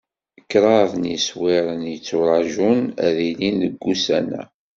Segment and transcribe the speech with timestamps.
[0.51, 4.43] Kraḍ n yiswiren i yetturaǧun ad d-ilin deg wussan-a.